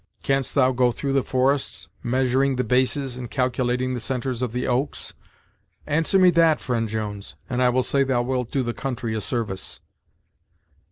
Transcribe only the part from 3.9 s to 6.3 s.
the centres of the oaks? Answer